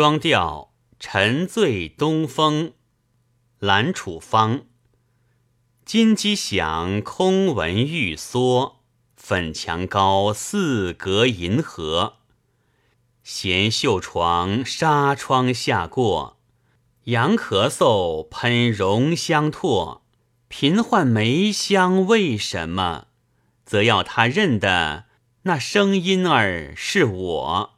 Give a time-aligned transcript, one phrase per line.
[0.00, 2.72] 双调沉醉东风，
[3.58, 4.60] 兰楚芳
[5.84, 8.74] 金鸡响，空闻玉梭，
[9.16, 12.18] 粉墙高，四隔银河。
[13.24, 16.38] 闲袖床，纱窗下过，
[17.06, 20.02] 羊咳嗽，喷绒香唾，
[20.46, 23.08] 频唤梅香为什么，
[23.64, 25.06] 则要他认得，
[25.42, 27.77] 那声音儿是我。